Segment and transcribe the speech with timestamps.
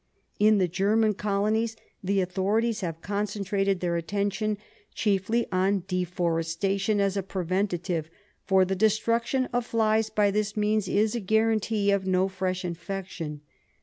[0.39, 4.57] In the German colonies the authorities have concentrated their attention
[4.95, 8.09] chiefly on deforestation as a preventive,
[8.43, 13.41] for the destruction of flies by this means is a guarantee of no fresh infection.